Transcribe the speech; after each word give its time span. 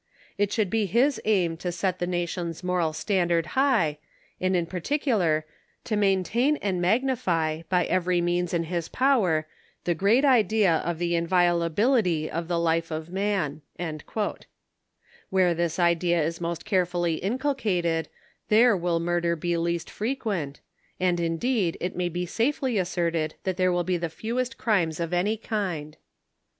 It 0.35 0.51
should 0.51 0.71
be 0.71 0.87
his 0.87 1.21
aim 1.25 1.57
to 1.57 1.71
set 1.71 1.99
the 1.99 2.07
nation's 2.07 2.63
moral 2.63 2.91
standard 2.91 3.45
high, 3.53 3.99
and 4.39 4.55
in 4.55 4.65
particular 4.65 5.45
^ 5.81 5.83
to 5.83 5.95
maintain 5.95 6.55
and 6.57 6.81
magnify, 6.81 7.61
by 7.69 7.85
every 7.85 8.19
means 8.19 8.51
in 8.51 8.63
his 8.63 8.89
power, 8.89 9.45
the 9.83 9.93
great 9.93 10.25
idea 10.25 10.77
of 10.77 10.97
the 10.97 11.13
inviolability 11.13 12.27
of 12.31 12.47
the 12.47 12.57
life 12.57 12.89
of 12.89 13.11
man." 13.11 13.61
Where 15.29 15.53
this 15.53 15.77
idea 15.77 16.19
is 16.23 16.41
most 16.41 16.65
carefully 16.65 17.17
inculcated, 17.17 18.09
there 18.49 18.75
will 18.75 18.99
murder 18.99 19.35
be 19.35 19.55
least 19.55 19.87
frequent, 19.87 20.61
and 20.99 21.19
indeed 21.19 21.77
it 21.79 21.95
may 21.95 22.09
be 22.09 22.25
safely 22.25 22.79
asserted 22.79 23.35
that 23.43 23.57
^there 23.57 23.71
will 23.71 23.83
be 23.83 23.97
the 23.97 24.09
fewest 24.09 24.57
crimes 24.57 24.99
of 24.99 25.13
any 25.13 25.37
kind. 25.37 25.95